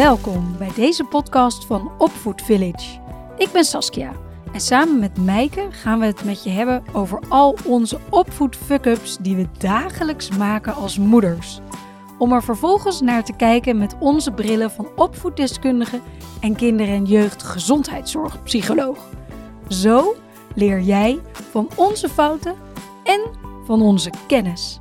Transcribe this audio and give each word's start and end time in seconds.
Welkom 0.00 0.54
bij 0.58 0.72
deze 0.74 1.04
podcast 1.04 1.64
van 1.66 1.92
Opvoed 1.98 2.42
Village. 2.42 3.00
Ik 3.36 3.52
ben 3.52 3.64
Saskia 3.64 4.12
en 4.52 4.60
samen 4.60 4.98
met 4.98 5.18
Meike 5.18 5.66
gaan 5.70 5.98
we 5.98 6.06
het 6.06 6.24
met 6.24 6.44
je 6.44 6.50
hebben 6.50 6.82
over 6.92 7.22
al 7.28 7.56
onze 7.66 7.98
opvoed 8.10 8.56
fuck-ups 8.56 9.16
die 9.16 9.36
we 9.36 9.46
dagelijks 9.58 10.30
maken 10.30 10.74
als 10.74 10.98
moeders. 10.98 11.60
Om 12.18 12.32
er 12.32 12.42
vervolgens 12.42 13.00
naar 13.00 13.24
te 13.24 13.32
kijken 13.36 13.78
met 13.78 13.96
onze 13.98 14.30
brillen 14.30 14.70
van 14.70 14.88
opvoeddeskundige 14.96 16.00
en 16.40 16.56
kinder- 16.56 16.88
en 16.88 17.04
jeugdgezondheidszorgpsycholoog. 17.04 18.98
Zo 19.68 20.14
leer 20.54 20.80
jij 20.80 21.20
van 21.50 21.68
onze 21.76 22.08
fouten 22.08 22.54
en 23.04 23.20
van 23.64 23.82
onze 23.82 24.10
kennis. 24.26 24.78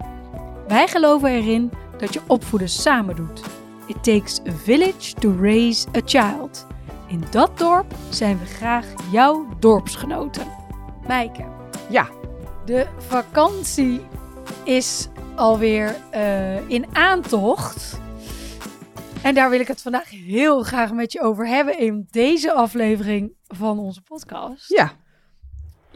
Wij 0.68 0.88
geloven 0.88 1.30
erin 1.30 1.72
dat 1.98 2.14
je 2.14 2.22
opvoeden 2.28 2.70
samen 2.70 3.16
doet. 3.16 3.59
It 3.90 4.04
takes 4.04 4.40
a 4.48 4.52
village 4.52 5.14
to 5.14 5.36
raise 5.42 5.88
a 5.98 6.02
child. 6.06 6.68
In 7.08 7.24
dat 7.32 7.58
dorp 7.58 7.94
zijn 8.10 8.40
we 8.40 8.46
graag 8.46 8.86
jouw 9.12 9.58
dorpsgenoten. 9.60 10.48
Mijke. 11.08 11.46
Ja. 11.90 12.10
De 12.66 12.88
vakantie 12.98 14.02
is 14.64 15.08
alweer 15.36 15.96
uh, 16.14 16.70
in 16.70 16.96
aantocht. 16.96 18.00
En 19.24 19.36
daar 19.36 19.50
wil 19.50 19.60
ik 19.60 19.68
het 19.68 19.82
vandaag 19.82 20.10
heel 20.10 20.64
graag 20.64 20.94
met 20.94 21.12
je 21.12 21.22
over 21.22 21.48
hebben 21.48 21.80
in 21.80 22.08
deze 22.12 22.54
aflevering 22.54 23.34
van 23.48 23.80
onze 23.80 24.02
podcast. 24.02 24.70
Ja. 24.70 24.92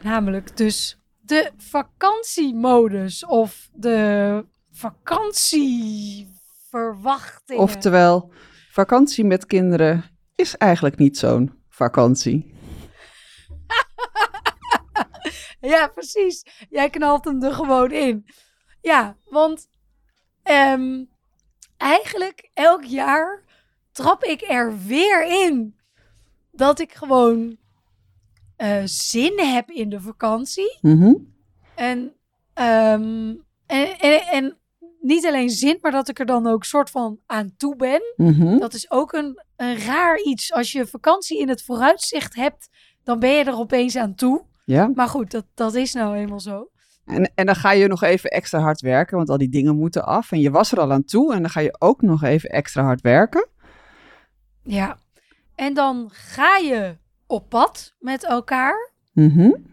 Namelijk 0.01 0.57
dus 0.57 0.99
de 1.21 1.51
vakantiemodus 1.57 3.25
of 3.25 3.69
de 3.73 4.45
Oftewel, 7.59 8.31
vakantie 8.69 9.25
met 9.25 9.45
kinderen 9.45 10.03
is 10.35 10.57
eigenlijk 10.57 10.97
niet 10.97 11.17
zo'n 11.17 11.63
vakantie. 11.69 12.55
ja, 15.73 15.87
precies. 15.87 16.45
Jij 16.69 16.89
knalt 16.89 17.25
hem 17.25 17.43
er 17.43 17.53
gewoon 17.53 17.91
in. 17.91 18.25
Ja, 18.81 19.17
want 19.25 19.67
um, 20.43 21.09
eigenlijk 21.77 22.49
elk 22.53 22.83
jaar 22.83 23.43
trap 23.91 24.23
ik 24.23 24.41
er 24.41 24.77
weer 24.85 25.45
in 25.45 25.79
dat 26.51 26.79
ik 26.79 26.93
gewoon 26.93 27.57
uh, 28.57 28.81
zin 28.85 29.39
heb 29.39 29.69
in 29.69 29.89
de 29.89 30.01
vakantie. 30.01 30.77
Mm 30.81 31.01
-hmm. 31.01 31.33
en, 31.75 31.99
um, 32.53 33.45
en, 33.65 33.99
en, 33.99 34.21
en, 34.27 34.57
niet 35.03 35.25
alleen 35.25 35.49
zin, 35.49 35.77
maar 35.81 35.91
dat 35.91 36.09
ik 36.09 36.19
er 36.19 36.25
dan 36.25 36.47
ook 36.47 36.63
soort 36.63 36.89
van 36.89 37.19
aan 37.25 37.53
toe 37.57 37.75
ben. 37.75 38.01
Mm 38.15 38.33
-hmm. 38.33 38.59
Dat 38.59 38.73
is 38.73 38.91
ook 38.91 39.13
een, 39.13 39.43
een 39.55 39.77
raar 39.77 40.19
iets. 40.19 40.53
Als 40.53 40.71
je 40.71 40.87
vakantie 40.87 41.39
in 41.39 41.49
het 41.49 41.63
vooruitzicht 41.63 42.35
hebt, 42.35 42.69
dan 43.03 43.19
ben 43.19 43.29
je 43.29 43.43
er 43.43 43.57
opeens 43.57 43.95
aan 43.95 44.15
toe. 44.15 44.43
Ja. 44.65 44.91
Maar 44.95 45.07
goed, 45.07 45.31
dat, 45.31 45.45
dat 45.53 45.75
is 45.75 45.93
nou 45.93 46.15
eenmaal 46.15 46.39
zo. 46.39 46.69
En, 47.05 47.31
en 47.35 47.45
dan 47.45 47.55
ga 47.55 47.71
je 47.71 47.87
nog 47.87 48.03
even 48.03 48.29
extra 48.29 48.59
hard 48.59 48.81
werken, 48.81 49.17
want 49.17 49.29
al 49.29 49.37
die 49.37 49.49
dingen 49.49 49.75
moeten 49.75 50.05
af. 50.05 50.31
En 50.31 50.39
je 50.39 50.51
was 50.51 50.71
er 50.71 50.79
al 50.79 50.91
aan 50.91 51.03
toe 51.03 51.33
en 51.33 51.41
dan 51.41 51.49
ga 51.49 51.59
je 51.59 51.75
ook 51.79 52.01
nog 52.01 52.23
even 52.23 52.49
extra 52.49 52.83
hard 52.83 53.01
werken. 53.01 53.47
Ja, 54.63 54.97
en 55.55 55.73
dan 55.73 56.09
ga 56.11 56.57
je 56.57 56.97
op 57.27 57.49
pad 57.49 57.93
met 57.99 58.25
elkaar. 58.25 58.91
Mm 59.13 59.29
-hmm. 59.29 59.72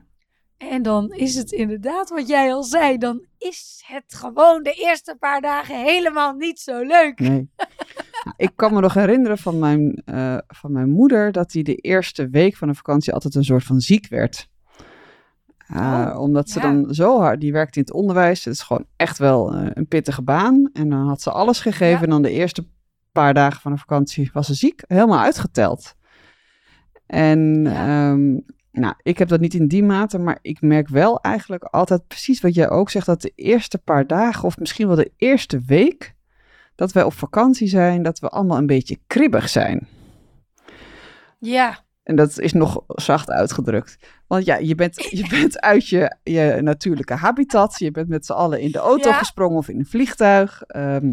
En 0.68 0.82
dan 0.82 1.12
is 1.12 1.34
het 1.34 1.52
inderdaad 1.52 2.08
wat 2.08 2.28
jij 2.28 2.52
al 2.52 2.62
zei, 2.62 2.98
dan 2.98 3.24
is 3.38 3.82
het 3.86 4.14
gewoon 4.14 4.62
de 4.62 4.72
eerste 4.72 5.16
paar 5.18 5.40
dagen 5.40 5.82
helemaal 5.84 6.32
niet 6.32 6.58
zo 6.58 6.82
leuk. 6.82 7.20
Nee. 7.20 7.50
nou, 8.24 8.34
ik 8.36 8.50
kan 8.56 8.74
me 8.74 8.80
nog 8.80 8.94
herinneren 8.94 9.38
van 9.38 9.58
mijn, 9.58 10.02
uh, 10.06 10.38
van 10.46 10.72
mijn 10.72 10.90
moeder 10.90 11.32
dat 11.32 11.52
hij 11.52 11.62
de 11.62 11.74
eerste 11.74 12.28
week 12.28 12.56
van 12.56 12.68
de 12.68 12.74
vakantie 12.74 13.12
altijd 13.12 13.34
een 13.34 13.44
soort 13.44 13.64
van 13.64 13.80
ziek 13.80 14.08
werd. 14.08 14.48
Uh, 15.72 16.10
oh, 16.12 16.20
omdat 16.20 16.50
ze 16.50 16.60
ja. 16.60 16.72
dan 16.72 16.94
zo 16.94 17.18
hard, 17.18 17.40
die 17.40 17.52
werkte 17.52 17.78
in 17.78 17.84
het 17.84 17.94
onderwijs, 17.94 18.44
het 18.44 18.54
is 18.54 18.62
gewoon 18.62 18.86
echt 18.96 19.18
wel 19.18 19.54
uh, 19.54 19.70
een 19.72 19.88
pittige 19.88 20.22
baan. 20.22 20.70
En 20.72 20.88
dan 20.88 21.06
had 21.06 21.22
ze 21.22 21.30
alles 21.30 21.60
gegeven 21.60 21.98
ja. 21.98 22.02
en 22.02 22.10
dan 22.10 22.22
de 22.22 22.30
eerste 22.30 22.68
paar 23.12 23.34
dagen 23.34 23.60
van 23.60 23.72
de 23.72 23.78
vakantie 23.78 24.30
was 24.32 24.46
ze 24.46 24.54
ziek, 24.54 24.82
helemaal 24.86 25.20
uitgeteld. 25.20 25.94
En 27.06 27.62
ja. 27.62 28.10
um, 28.10 28.44
nou, 28.80 28.94
ik 29.02 29.18
heb 29.18 29.28
dat 29.28 29.40
niet 29.40 29.54
in 29.54 29.68
die 29.68 29.82
mate, 29.84 30.18
maar 30.18 30.38
ik 30.42 30.60
merk 30.60 30.88
wel 30.88 31.20
eigenlijk 31.20 31.64
altijd 31.64 32.06
precies 32.06 32.40
wat 32.40 32.54
jij 32.54 32.70
ook 32.70 32.90
zegt, 32.90 33.06
dat 33.06 33.22
de 33.22 33.32
eerste 33.34 33.78
paar 33.78 34.06
dagen 34.06 34.44
of 34.44 34.58
misschien 34.58 34.86
wel 34.86 34.96
de 34.96 35.12
eerste 35.16 35.60
week 35.66 36.14
dat 36.74 36.92
wij 36.92 37.02
op 37.02 37.12
vakantie 37.12 37.68
zijn, 37.68 38.02
dat 38.02 38.18
we 38.18 38.28
allemaal 38.28 38.58
een 38.58 38.66
beetje 38.66 38.98
kribbig 39.06 39.48
zijn. 39.48 39.88
Ja. 41.38 41.78
En 42.02 42.16
dat 42.16 42.38
is 42.38 42.52
nog 42.52 42.82
zacht 42.86 43.30
uitgedrukt. 43.30 43.98
Want 44.26 44.44
ja, 44.44 44.56
je 44.56 44.74
bent, 44.74 45.08
je 45.10 45.26
bent 45.40 45.60
uit 45.60 45.88
je, 45.88 46.16
je 46.22 46.58
natuurlijke 46.62 47.14
habitat. 47.14 47.78
Je 47.78 47.90
bent 47.90 48.08
met 48.08 48.26
z'n 48.26 48.32
allen 48.32 48.60
in 48.60 48.70
de 48.70 48.78
auto 48.78 49.08
Ja. 49.08 49.18
gesprongen 49.18 49.56
of 49.58 49.68
in 49.68 49.78
een 49.78 49.86
vliegtuig. 49.86 50.62
Ehm, 50.62 51.12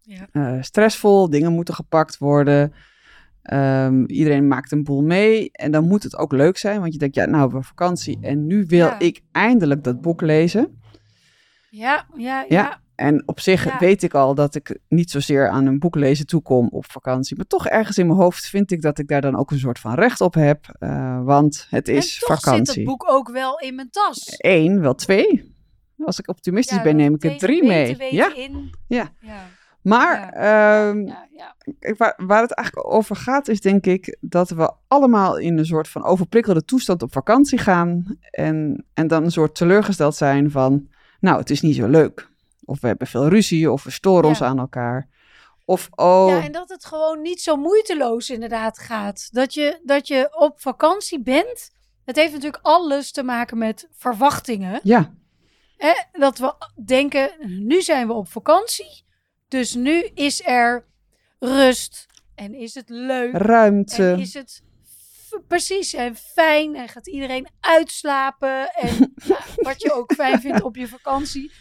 Ja. 0.00 0.26
eh, 0.32 0.56
stressvol, 0.62 1.30
dingen 1.30 1.52
moeten 1.52 1.74
gepakt 1.74 2.18
worden. 2.18 2.72
Ehm, 3.44 4.04
iedereen 4.04 4.48
maakt 4.48 4.72
een 4.72 4.84
boel 4.84 5.02
mee. 5.02 5.48
En 5.52 5.70
dan 5.70 5.84
moet 5.88 6.02
het 6.02 6.16
ook 6.16 6.32
leuk 6.32 6.56
zijn. 6.56 6.80
Want 6.80 6.92
je 6.92 6.98
denkt, 6.98 7.14
ja, 7.14 7.24
nou, 7.24 7.50
we 7.52 7.62
vakantie. 7.62 8.18
En 8.20 8.46
nu 8.46 8.64
wil 8.66 8.86
Ja. 8.86 8.98
ik 8.98 9.20
eindelijk 9.32 9.84
dat 9.84 10.00
boek 10.00 10.20
lezen. 10.20 10.80
Ja, 11.70 12.06
ja, 12.16 12.40
ja. 12.40 12.44
Ja. 12.48 12.82
En 12.94 13.22
op 13.28 13.40
zich 13.40 13.64
Ja. 13.64 13.78
weet 13.78 14.02
ik 14.02 14.14
al 14.14 14.34
dat 14.34 14.54
ik 14.54 14.78
niet 14.88 15.10
zozeer 15.10 15.48
aan 15.48 15.66
een 15.66 15.78
boek 15.78 15.94
lezen 15.94 16.26
toekom 16.26 16.68
op 16.68 16.90
vakantie. 16.90 17.36
Maar 17.36 17.46
toch 17.46 17.66
ergens 17.68 17.98
in 17.98 18.06
mijn 18.06 18.18
hoofd 18.18 18.46
vind 18.48 18.70
ik 18.70 18.82
dat 18.82 18.98
ik 18.98 19.08
daar 19.08 19.20
dan 19.20 19.36
ook 19.36 19.50
een 19.50 19.58
soort 19.58 19.78
van 19.78 19.94
recht 19.94 20.20
op 20.20 20.34
heb. 20.34 20.74
eh, 20.78 21.24
want 21.24 21.66
het 21.70 21.88
is 21.88 22.14
en 22.14 22.26
toch 22.26 22.40
vakantie. 22.40 22.66
zit 22.66 22.74
het 22.74 22.84
boek 22.84 23.04
ook 23.10 23.30
wel 23.30 23.58
in 23.58 23.74
mijn 23.74 23.90
tas. 23.90 24.34
Eén, 24.36 24.80
wel 24.80 24.94
twee. 24.94 25.52
Als 25.98 26.18
ik 26.18 26.28
optimistisch 26.28 26.82
ben, 26.82 26.96
neem 26.96 27.14
ik 27.14 27.24
er 27.24 27.38
drie 27.38 27.64
mee. 27.64 27.96
weten 27.96 28.16
Ja, 28.16 28.34
in. 28.36 28.74
Ja. 28.88 29.10
Ja, 29.20 29.46
maar 29.84 30.32
ehm, 30.32 31.06
ja, 31.06 31.26
ja. 31.36 31.54
kijk, 31.78 31.98
waar, 31.98 32.14
waar 32.16 32.42
het 32.42 32.52
eigenlijk 32.52 32.92
over 32.92 33.16
gaat, 33.16 33.48
is 33.48 33.60
denk 33.60 33.86
ik 33.86 34.16
dat 34.20 34.50
we 34.50 34.72
allemaal 34.88 35.38
in 35.38 35.58
een 35.58 35.66
soort 35.66 35.88
van 35.88 36.04
overprikkelde 36.04 36.64
toestand 36.64 37.02
op 37.02 37.12
vakantie 37.12 37.58
gaan. 37.58 38.18
En, 38.30 38.86
en 38.94 39.06
dan 39.06 39.24
een 39.24 39.30
soort 39.30 39.54
teleurgesteld 39.54 40.14
zijn 40.14 40.50
van, 40.50 40.88
nou, 41.20 41.38
het 41.38 41.50
is 41.50 41.60
niet 41.60 41.76
zo 41.76 41.86
leuk. 41.86 42.28
Of 42.64 42.80
we 42.80 42.86
hebben 42.86 43.06
veel 43.06 43.28
ruzie, 43.28 43.70
of 43.70 43.84
we 43.84 43.90
storen 43.90 44.28
ons 44.28 44.42
aan 44.42 44.58
elkaar. 44.58 45.08
Of, 45.64 45.88
oh, 45.94 46.28
Ja, 46.28 46.42
en 46.42 46.52
dat 46.52 46.68
het 46.68 46.84
gewoon 46.84 47.22
niet 47.22 47.40
zo 47.40 47.56
moeiteloos 47.56 48.30
inderdaad 48.30 48.78
gaat. 48.78 49.28
Dat 49.32 49.54
je, 49.54 49.80
dat 49.82 50.08
je 50.08 50.36
op 50.38 50.60
vakantie 50.60 51.22
bent. 51.22 51.70
Het 52.04 52.16
heeft 52.16 52.32
natuurlijk 52.32 52.64
alles 52.64 53.12
te 53.12 53.22
maken 53.22 53.58
met 53.58 53.88
verwachtingen. 53.92 54.80
ja, 54.82 55.12
Hè? 55.76 55.92
Dat 56.12 56.38
we 56.38 56.54
denken, 56.84 57.30
nu 57.66 57.82
zijn 57.82 58.06
we 58.06 58.12
op 58.12 58.28
vakantie. 58.28 59.02
Dus 59.48 59.74
nu 59.74 60.02
is 60.14 60.42
er 60.46 60.86
rust. 61.38 62.06
En 62.34 62.54
is 62.54 62.74
het 62.74 62.88
leuk. 62.88 63.32
ruimte. 63.32 64.10
En 64.12 64.18
is 64.18 64.34
het 64.34 64.62
precies 65.48 65.94
en 65.94 66.16
fijn. 66.16 66.76
En 66.76 66.88
gaat 66.88 67.06
iedereen 67.08 67.48
uitslapen. 67.60 68.72
En 68.72 69.12
ja, 69.26 69.38
wat 69.56 69.82
je 69.82 69.92
ook 69.92 70.12
fijn 70.12 70.40
vindt 70.40 70.62
op 70.62 70.76
je 70.76 70.88
vakantie. 70.88 71.52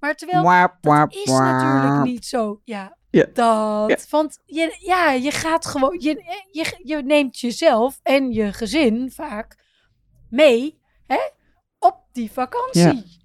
Maar 0.00 0.14
terwijl 0.14 0.42
waap, 0.42 0.82
dat 0.82 1.14
is 1.14 1.24
natuurlijk 1.24 2.02
niet 2.02 2.26
zo. 2.26 2.60
Ja, 2.64 2.96
Ja. 3.10 3.26
dat. 3.32 4.08
Want 4.10 4.38
je, 4.46 4.76
ja, 4.80 5.10
je 5.10 5.30
gaat 5.30 5.66
gewoon. 5.66 5.96
Je, 6.00 6.44
je, 6.50 6.80
je 6.82 6.96
neemt 6.96 7.38
jezelf 7.38 8.00
en 8.02 8.32
je 8.32 8.52
gezin 8.52 9.10
vaak 9.10 9.56
mee 10.30 10.80
hè, 11.06 11.20
op 11.78 11.96
die 12.12 12.32
vakantie. 12.32 13.18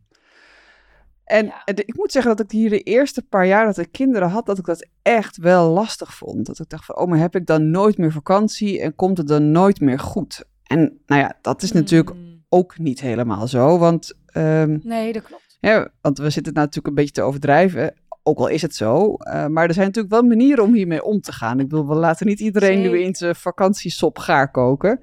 En 1.25 1.45
Ja. 1.45 1.61
en 1.65 1.75
de- 1.75 1.85
ik 1.85 1.95
moet 1.97 2.11
zeggen 2.11 2.35
dat 2.35 2.45
ik 2.45 2.51
hier 2.51 2.69
de 2.69 2.79
eerste 2.81 3.21
paar 3.21 3.47
jaar 3.47 3.65
dat 3.65 3.77
ik 3.77 3.91
kinderen 3.91 4.29
had, 4.29 4.45
dat 4.45 4.57
ik 4.57 4.65
dat 4.65 4.87
echt 5.01 5.37
wel 5.37 5.69
lastig 5.71 6.13
vond. 6.15 6.45
Dat 6.45 6.59
ik 6.59 6.69
dacht 6.69 6.85
van, 6.85 6.97
oh, 6.97 7.07
maar 7.07 7.19
heb 7.19 7.35
ik 7.35 7.45
dan 7.45 7.71
nooit 7.71 7.97
meer 7.97 8.11
vakantie 8.11 8.81
en 8.81 8.95
komt 8.95 9.17
het 9.17 9.27
dan 9.27 9.51
nooit 9.51 9.79
meer 9.79 9.99
goed? 9.99 10.43
En 10.63 11.01
nou 11.05 11.21
ja, 11.21 11.37
dat 11.41 11.61
is 11.61 11.71
natuurlijk 11.71 12.13
Mm. 12.15 12.43
ook 12.49 12.77
niet 12.77 13.01
helemaal 13.01 13.47
zo, 13.47 13.77
want, 13.77 14.13
ehm, 14.25 14.77
Nee, 14.83 15.13
dat 15.13 15.23
klopt. 15.23 15.57
ja, 15.59 15.89
want 16.01 16.17
we 16.17 16.29
zitten 16.29 16.53
natuurlijk 16.53 16.87
een 16.87 16.93
beetje 16.95 17.11
te 17.13 17.21
overdrijven. 17.21 17.93
Ook 18.23 18.37
al 18.39 18.47
is 18.47 18.61
het 18.61 18.75
zo, 18.75 19.13
eh, 19.15 19.45
maar 19.47 19.67
er 19.67 19.73
zijn 19.73 19.85
natuurlijk 19.85 20.13
wel 20.13 20.23
manieren 20.23 20.63
om 20.63 20.73
hiermee 20.73 21.03
om 21.03 21.21
te 21.21 21.31
gaan. 21.31 21.59
Ik 21.59 21.67
bedoel, 21.67 21.87
we 21.87 21.95
laten 21.95 22.27
niet 22.27 22.39
iedereen 22.39 22.81
nu 22.81 22.99
in 23.01 23.15
zijn 23.15 23.35
vakantiesop 23.35 24.17
gaar 24.17 24.51
koken. 24.51 24.99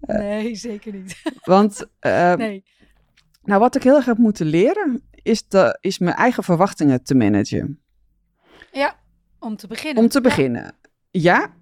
Nee, 0.00 0.54
zeker 0.54 0.92
niet. 0.92 1.22
Want 1.44 1.86
eh, 2.00 2.34
Nee. 2.34 2.64
nou, 3.42 3.60
wat 3.60 3.76
ik 3.76 3.82
heel 3.82 3.96
erg 3.96 4.04
heb 4.04 4.18
moeten 4.18 4.46
leren, 4.46 5.02
is, 5.24 5.48
de, 5.48 5.78
is 5.80 5.98
mijn 5.98 6.16
eigen 6.16 6.44
verwachtingen 6.44 7.02
te 7.02 7.14
managen. 7.14 7.80
Ja, 8.72 8.96
om 9.38 9.56
te 9.56 9.66
beginnen. 9.66 10.02
Om 10.02 10.08
te 10.08 10.18
Ja. 10.18 10.24
beginnen, 10.28 10.74
ja, 11.10 11.54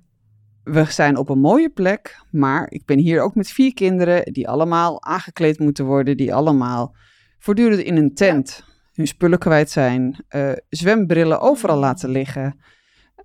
we 0.65 0.85
zijn 0.85 1.17
op 1.17 1.29
een 1.29 1.41
mooie 1.41 1.71
plek, 1.71 2.21
maar 2.31 2.71
ik 2.71 2.85
ben 2.85 2.99
hier 2.99 3.21
ook 3.23 3.35
met 3.35 3.49
vier 3.49 3.75
kinderen 3.75 4.33
die 4.33 4.49
allemaal 4.49 5.03
aangekleed 5.03 5.59
moeten 5.59 5.85
worden, 5.85 6.17
die 6.17 6.35
allemaal 6.35 6.95
voortdurend 7.39 7.81
in 7.81 7.97
een 7.97 8.15
tent 8.15 8.65
hun 8.93 9.07
spullen 9.07 9.39
kwijt 9.39 9.71
zijn, 9.71 10.25
eh, 10.29 10.53
zwembrillen 10.69 11.41
overal 11.41 11.77
Mm. 11.77 11.83
laten 11.83 12.09
liggen, 12.11 12.61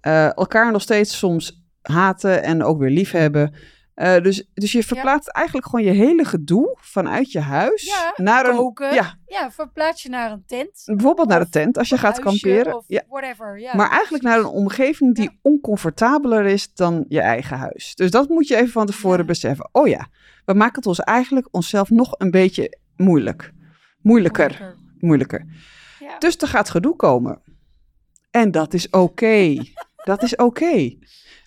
eh, 0.01 0.38
elkaar 0.38 0.72
nog 0.72 0.81
steeds 0.81 1.18
soms 1.18 1.66
haten 1.81 2.44
en 2.44 2.63
ook 2.63 2.80
weer 2.80 2.90
liefhebben. 2.90 3.54
Uh, 3.98 4.22
dus, 4.22 4.50
dus 4.54 4.72
je 4.72 4.84
verplaatst 4.84 5.28
eigenlijk 5.30 5.68
gewoon 5.68 5.86
je 5.86 5.92
hele 5.92 6.26
gedoe 6.26 6.78
vanuit 6.80 7.32
je 7.32 7.40
huis 7.40 7.86
Ja, 7.86 8.14
naar 8.16 8.46
een. 8.46 8.74
Ja, 8.94 9.18
Ja, 9.26 9.52
verplaats 9.52 10.04
je 10.04 10.10
naar 10.10 10.32
een 10.32 10.44
tent. 10.46 10.84
bijvoorbeeld 10.86 11.28
naar 11.28 11.42
Of 11.42 11.50
tent 11.50 11.78
als 11.78 11.90
je 11.90 11.96
een 11.96 12.02
gaat 12.02 12.20
kamperen. 12.20 12.76
Of 12.76 12.84
Ja, 12.88 13.04
whatever. 13.10 13.60
Ja, 13.60 13.76
maar 13.76 13.90
eigenlijk 13.90 14.24
naar 14.24 14.40
een 14.40 14.46
omgeving 14.46 15.16
die 15.16 15.40
oncomfortabeler 15.42 16.46
is 16.46 16.74
dan 16.74 17.06
je 17.08 17.22
eigen 17.22 17.58
huis. 17.58 17.96
Dus 17.96 18.12
dat 18.12 18.30
moet 18.30 18.48
je 18.48 18.56
even 18.56 18.72
van 18.72 18.86
tevoren 18.86 19.26
beseffen. 19.26 19.70
Oh 19.72 19.88
ja, 19.88 20.08
we 20.46 20.54
maken 20.54 20.76
het 20.76 20.86
ons 20.88 21.00
eigenlijk 21.00 21.48
onszelf 21.52 21.90
nog 21.90 22.14
een 22.18 22.32
beetje 22.32 22.78
moeilijk. 22.96 23.54
Moeilijker, 24.02 24.76
moeilijker. 25.00 25.46
Ja. 26.00 26.18
Dus 26.18 26.38
er 26.38 26.48
gaat 26.48 26.70
gedoe 26.70 26.96
komen. 26.96 27.42
En 28.32 28.52
dat 28.52 28.74
is 28.74 28.90
oké. 28.90 29.56
dat 30.04 30.24
is 30.24 30.36
oké. 30.36 30.98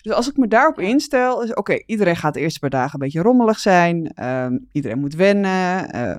Dus 0.01 0.13
als 0.13 0.29
ik 0.29 0.37
me 0.37 0.47
daarop 0.47 0.79
instel, 0.79 1.41
is 1.43 1.53
oké, 1.53 1.83
iedereen 1.85 2.15
gaat 2.15 2.33
de 2.33 2.39
eerste 2.39 2.59
paar 2.59 2.69
dagen 2.69 2.93
een 2.93 2.99
beetje 2.99 3.21
rommelig 3.21 3.59
zijn. 3.59 4.11
ehm, 4.15 4.57
iedereen 4.71 4.99
moet 4.99 5.15
wennen. 5.15 5.89
eh, 5.91 6.15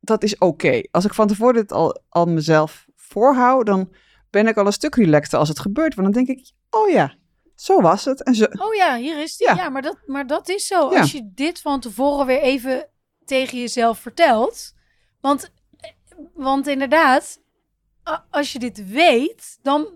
dat 0.00 0.22
is 0.22 0.38
oké. 0.38 0.80
Als 0.90 1.04
ik 1.04 1.14
van 1.14 1.26
tevoren 1.26 1.54
dit 1.54 1.72
al, 1.72 2.02
al 2.08 2.26
mezelf 2.26 2.86
voorhoud, 2.96 3.66
dan 3.66 3.92
ben 4.30 4.46
ik 4.46 4.56
al 4.56 4.66
een 4.66 4.72
stuk 4.72 4.94
relaxter 4.94 5.38
als 5.38 5.48
het 5.48 5.58
gebeurt. 5.60 5.94
Want 5.94 6.14
dan 6.14 6.24
denk 6.24 6.38
ik, 6.38 6.52
oh 6.70 6.88
ja, 6.90 7.14
zo 7.54 7.80
was 7.80 8.04
het. 8.04 8.22
En 8.22 8.34
zo, 8.34 8.44
Oh 8.44 8.74
ja, 8.74 8.96
hier 8.96 9.22
is 9.22 9.36
die. 9.36 9.46
Ja. 9.48 9.54
Ja, 9.54 9.68
maar, 9.68 9.82
dat, 9.82 9.96
maar 10.06 10.26
dat 10.26 10.48
is 10.48 10.66
zo. 10.66 10.90
Ja. 10.92 11.00
Als 11.00 11.12
je 11.12 11.30
dit 11.34 11.60
van 11.60 11.80
tevoren 11.80 12.26
weer 12.26 12.40
even 12.40 12.88
tegen 13.24 13.58
jezelf 13.58 13.98
vertelt. 13.98 14.72
Want, 15.20 15.50
want 16.34 16.66
inderdaad, 16.66 17.40
als 18.30 18.52
je 18.52 18.58
dit 18.58 18.88
weet, 18.90 19.58
dan 19.62 19.88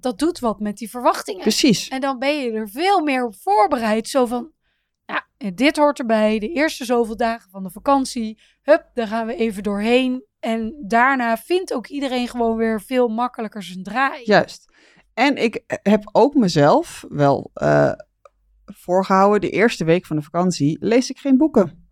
dat 0.00 0.18
doet 0.18 0.38
wat 0.38 0.60
met 0.60 0.76
die 0.76 0.90
verwachtingen. 0.90 1.42
precies. 1.42 1.88
En 1.88 2.00
dan 2.00 2.18
ben 2.18 2.38
je 2.38 2.50
er 2.52 2.68
veel 2.68 3.00
meer 3.00 3.24
op 3.24 3.34
voorbereid. 3.36 4.08
Zo 4.08 4.26
van, 4.26 4.52
ja, 5.06 5.26
dit 5.54 5.76
hoort 5.76 5.98
erbij. 5.98 6.38
De 6.38 6.52
eerste 6.52 6.84
zoveel 6.84 7.16
dagen 7.16 7.50
van 7.50 7.62
de 7.62 7.70
vakantie. 7.70 8.40
Hup, 8.62 8.90
daar 8.94 9.06
gaan 9.06 9.26
we 9.26 9.34
even 9.34 9.62
doorheen. 9.62 10.26
En 10.40 10.84
daarna 10.86 11.36
vindt 11.36 11.74
ook 11.74 11.86
iedereen 11.86 12.28
gewoon 12.28 12.56
weer 12.56 12.80
veel 12.80 13.08
makkelijker 13.08 13.62
zijn 13.62 13.82
draai. 13.82 14.24
Juist. 14.24 14.72
En 15.14 15.36
ik 15.36 15.62
heb 15.82 16.08
ook 16.12 16.34
mezelf 16.34 17.04
wel 17.08 17.50
eh, 17.54 17.92
voorgehouden, 18.64 19.40
de 19.40 19.50
eerste 19.50 19.84
week 19.84 20.06
van 20.06 20.16
de 20.16 20.22
vakantie 20.22 20.76
lees 20.80 21.10
ik 21.10 21.18
geen 21.18 21.36
boeken. 21.36 21.86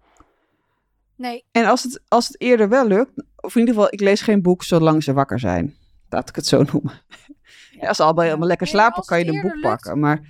Nee, 1.16 1.44
En 1.52 1.64
als 1.64 1.82
het, 1.82 2.02
als 2.08 2.26
het 2.26 2.40
eerder 2.40 2.68
wel 2.68 2.86
lukt, 2.86 3.24
of 3.36 3.54
in 3.54 3.60
ieder 3.60 3.74
geval, 3.74 3.92
ik 3.92 4.00
lees 4.00 4.20
geen 4.20 4.42
boek 4.42 4.62
zolang 4.62 5.02
ze 5.02 5.12
wakker 5.12 5.38
zijn. 5.38 5.74
Laat 6.08 6.28
ik 6.28 6.34
het 6.34 6.46
zo 6.46 6.62
noemen. 6.72 6.92
Ja, 7.70 7.88
als 7.88 7.96
ze 7.96 8.02
allemaal 8.02 8.22
Ja. 8.22 8.28
helemaal 8.28 8.48
lekker 8.48 8.66
slapen, 8.66 9.04
kan 9.04 9.18
je 9.18 9.32
een 9.32 9.40
boek 9.40 9.60
pakken. 9.60 9.98
Maar, 10.00 10.20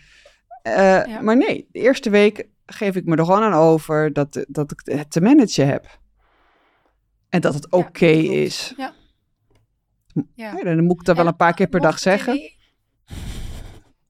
eh, 0.62 1.06
Ja. 1.06 1.20
maar 1.20 1.36
nee, 1.36 1.68
de 1.72 1.78
eerste 1.78 2.10
week 2.10 2.48
geef 2.66 2.96
ik 2.96 3.04
me 3.04 3.16
er 3.16 3.24
gewoon 3.24 3.42
aan 3.42 3.52
over 3.52 4.12
dat, 4.12 4.44
dat 4.48 4.72
ik 4.72 4.80
het 4.84 5.10
te 5.10 5.20
managen 5.20 5.66
heb. 5.66 5.98
En 7.28 7.40
dat 7.40 7.54
het 7.54 7.70
oké 7.70 8.06
is. 8.06 8.74
Ja. 8.76 8.92
Ja. 10.34 10.52
Ja, 10.56 10.62
dan 10.64 10.84
moet 10.84 11.00
ik 11.00 11.06
dat 11.06 11.16
wel 11.16 11.24
En 11.24 11.30
een 11.30 11.36
paar 11.36 11.54
keer 11.54 11.66
per 11.68 11.80
dag 11.80 11.98
zeggen. 11.98 12.34
je- 12.34 12.54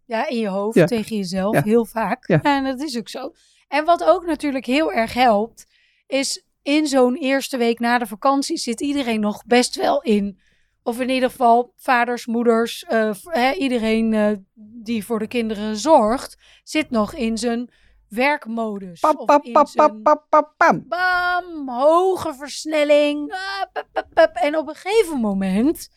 Ja, 0.05 0.29
in 0.29 0.39
je 0.39 0.49
hoofd, 0.49 0.77
Ja. 0.77 0.85
tegen 0.87 1.17
jezelf, 1.17 1.55
Ja. 1.55 1.63
heel 1.63 1.85
vaak. 1.85 2.27
Ja. 2.29 2.43
En 2.43 2.65
dat 2.65 2.81
is 2.81 2.99
ook 2.99 3.09
zo. 3.09 3.33
En 3.69 3.85
wat 3.85 4.05
ook 4.05 4.27
natuurlijk 4.27 4.67
heel 4.67 4.93
erg 4.93 5.13
helpt, 5.13 5.67
is 6.07 6.45
in 6.63 6.87
zo'n 6.87 7.17
eerste 7.17 7.57
week 7.57 7.79
na 7.79 7.99
de 7.99 8.07
vakantie 8.07 8.57
zit 8.57 8.81
iedereen 8.81 9.21
nog 9.21 9.45
best 9.47 9.77
wel 9.77 10.03
in. 10.03 10.41
Of 10.87 11.01
in 11.01 11.11
ieder 11.11 11.31
geval 11.31 11.73
vaders, 11.77 12.27
moeders, 12.27 12.85
eh, 12.85 13.59
iedereen 13.59 14.15
eh, 14.15 14.33
die 14.55 15.05
voor 15.05 15.19
de 15.19 15.27
kinderen 15.27 15.77
zorgt, 15.77 16.37
zit 16.63 16.91
nog 16.91 17.15
in 17.15 17.39
zijn 17.39 17.71
werkmodus. 18.09 19.01
Pam, 19.01 19.25
pam, 19.25 19.43
pam, 19.53 19.67
pam, 19.75 20.03
pam, 20.03 20.23
pam, 20.29 20.53
pam. 20.57 20.85
bam, 20.89 21.69
hoge 21.69 22.35
versnelling. 22.35 23.33
ah. 23.33 24.27
En 24.33 24.57
op 24.57 24.69
een 24.69 24.75
gegeven 24.75 25.21
moment 25.21 25.89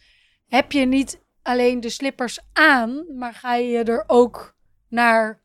heb 0.48 0.72
je 0.72 0.86
niet 0.86 1.22
alleen 1.42 1.80
de 1.80 1.90
slippers 1.90 2.40
aan, 2.54 3.06
maar 3.18 3.34
ga 3.34 3.56
je 3.56 3.84
er 3.84 4.04
ook 4.08 4.56
naar 4.88 5.42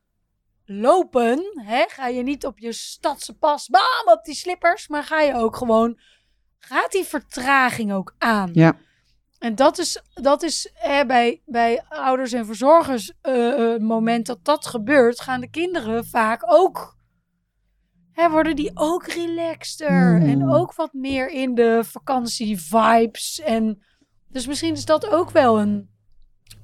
lopen. 0.65 1.61
Hè? 1.65 1.83
Ga 1.87 2.07
je 2.07 2.23
niet 2.23 2.45
op 2.45 2.59
je 2.59 2.71
stadse 2.71 3.37
pas, 3.37 3.69
bam, 3.69 4.13
op 4.13 4.23
die 4.23 4.35
slippers, 4.35 4.87
maar 4.87 5.03
ga 5.03 5.21
je 5.21 5.35
ook 5.35 5.55
gewoon, 5.55 5.99
gaat 6.59 6.91
die 6.91 7.05
vertraging 7.05 7.93
ook 7.93 8.15
aan. 8.17 8.49
Ja. 8.53 8.83
En 9.45 9.55
dat 9.55 9.77
is, 9.77 10.01
dat 10.13 10.43
is 10.43 10.71
hè, 10.73 11.05
bij, 11.05 11.41
bij 11.45 11.83
ouders 11.89 12.31
en 12.31 12.45
verzorgers 12.45 13.13
eh, 13.21 13.51
eh, 13.51 13.71
het 13.71 13.81
moment 13.81 14.25
dat 14.25 14.39
dat 14.45 14.65
gebeurt, 14.65 15.21
gaan 15.21 15.41
de 15.41 15.49
kinderen 15.49 16.05
vaak 16.05 16.41
ook, 16.45 16.97
hè, 18.11 18.29
worden 18.29 18.55
die 18.55 18.71
ook 18.73 19.07
relaxter 19.07 20.17
Hmm. 20.17 20.29
en 20.29 20.49
ook 20.49 20.75
wat 20.75 20.93
meer 20.93 21.29
in 21.29 21.55
de 21.55 21.81
vakantie-vibes. 21.83 23.39
En 23.39 23.83
dus 24.27 24.47
misschien 24.47 24.73
is 24.73 24.85
dat 24.85 25.09
ook 25.09 25.31
wel 25.31 25.59
een, 25.59 25.89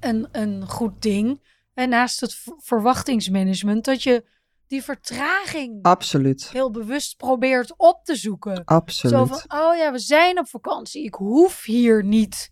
een, 0.00 0.28
een 0.32 0.68
goed 0.68 1.02
ding. 1.02 1.40
En 1.74 1.88
naast 1.88 2.20
het 2.20 2.42
verwachtingsmanagement, 2.58 3.84
dat 3.84 4.02
je 4.02 4.24
die 4.66 4.82
vertraging 4.82 5.82
Absoluut. 5.82 6.50
heel 6.50 6.70
bewust 6.70 7.16
probeert 7.16 7.74
op 7.76 8.04
te 8.04 8.16
zoeken. 8.16 8.64
Absoluut. 8.64 9.16
Zo 9.16 9.24
van, 9.24 9.60
oh 9.60 9.76
ja, 9.76 9.92
we 9.92 9.98
zijn 9.98 10.38
op 10.38 10.48
vakantie. 10.48 11.04
Ik 11.04 11.14
hoef 11.14 11.64
hier 11.64 12.04
niet. 12.04 12.50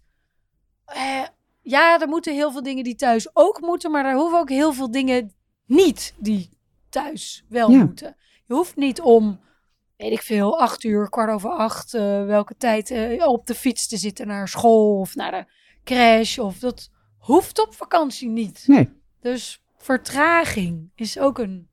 Eh, 0.94 1.22
ja, 1.62 2.00
er 2.00 2.08
moeten 2.08 2.34
heel 2.34 2.52
veel 2.52 2.62
dingen 2.62 2.84
die 2.84 2.94
thuis 2.94 3.28
ook 3.32 3.60
moeten, 3.60 3.90
maar 3.90 4.04
er 4.04 4.14
hoeven 4.14 4.38
ook 4.38 4.48
heel 4.48 4.72
veel 4.72 4.90
dingen 4.90 5.32
niet 5.66 6.14
die 6.19 6.50
thuis 6.88 7.44
wel 7.48 7.70
Ja. 7.70 7.84
moeten. 7.84 8.16
Je 8.46 8.54
hoeft 8.54 8.76
niet 8.76 9.00
om, 9.00 9.40
weet 9.96 10.12
ik 10.12 10.22
veel, 10.22 10.60
acht 10.60 10.84
uur, 10.84 11.08
kwart 11.08 11.31
over 11.31 11.50
acht, 11.50 11.94
eh, 11.94 12.25
welke 12.25 12.54
tijd 12.56 12.90
eh, 12.90 13.26
op 13.28 13.46
de 13.46 13.54
fiets 13.54 13.88
te 13.88 13.96
zitten 13.96 14.26
naar 14.26 14.48
school 14.48 14.98
of 15.00 15.14
naar 15.14 15.31
de 15.31 15.44
crash. 15.84 16.38
Of 16.38 16.58
dat 16.58 16.90
hoeft 17.19 17.60
op 17.66 17.75
vakantie 17.75 18.28
niet. 18.28 18.64
Nee. 18.66 18.88
Dus 19.20 19.62
vertraging 19.76 20.90
is 20.94 21.19
ook 21.19 21.38
een. 21.38 21.69